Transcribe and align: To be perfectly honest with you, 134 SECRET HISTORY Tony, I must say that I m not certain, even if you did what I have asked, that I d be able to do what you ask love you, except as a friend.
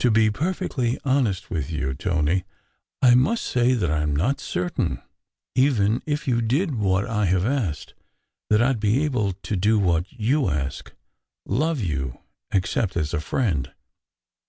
To 0.00 0.10
be 0.10 0.28
perfectly 0.28 0.98
honest 1.04 1.48
with 1.48 1.70
you, 1.70 1.94
134 1.94 1.94
SECRET 1.94 2.42
HISTORY 2.42 2.42
Tony, 2.42 3.00
I 3.00 3.14
must 3.14 3.44
say 3.44 3.74
that 3.74 3.92
I 3.92 4.00
m 4.00 4.16
not 4.16 4.40
certain, 4.40 5.00
even 5.54 6.02
if 6.04 6.26
you 6.26 6.42
did 6.42 6.74
what 6.74 7.06
I 7.06 7.26
have 7.26 7.46
asked, 7.46 7.94
that 8.50 8.60
I 8.60 8.72
d 8.72 8.80
be 8.80 9.04
able 9.04 9.34
to 9.34 9.54
do 9.56 9.78
what 9.78 10.06
you 10.10 10.48
ask 10.50 10.92
love 11.46 11.78
you, 11.80 12.18
except 12.50 12.96
as 12.96 13.14
a 13.14 13.20
friend. 13.20 13.72